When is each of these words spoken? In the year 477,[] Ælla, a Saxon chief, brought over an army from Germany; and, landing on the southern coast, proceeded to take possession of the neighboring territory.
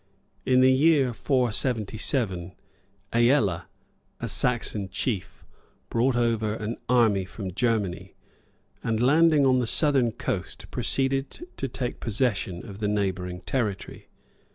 In 0.47 0.61
the 0.61 0.71
year 0.71 1.13
477,[] 1.13 2.53
Ælla, 3.13 3.65
a 4.19 4.27
Saxon 4.27 4.89
chief, 4.89 5.45
brought 5.91 6.15
over 6.15 6.55
an 6.55 6.77
army 6.89 7.23
from 7.23 7.53
Germany; 7.53 8.15
and, 8.83 8.99
landing 8.99 9.45
on 9.45 9.59
the 9.59 9.67
southern 9.67 10.11
coast, 10.11 10.71
proceeded 10.71 11.47
to 11.55 11.67
take 11.67 11.99
possession 11.99 12.67
of 12.67 12.79
the 12.79 12.87
neighboring 12.87 13.41
territory. 13.41 14.07